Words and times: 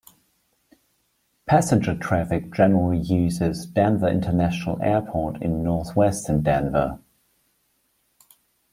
Passenger 1.45 1.93
traffic 1.95 2.51
generally 2.51 2.97
uses 2.97 3.67
Denver 3.67 4.07
International 4.07 4.81
Airport 4.81 5.39
in 5.43 5.61
northeastern 5.61 6.41
Denver. 6.41 6.99